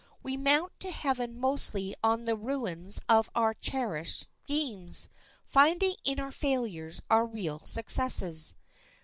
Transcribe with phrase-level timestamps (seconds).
[0.23, 5.09] We mount to heaven mostly on the ruins of our cherished schemes,
[5.45, 8.55] finding in our failures our real successes.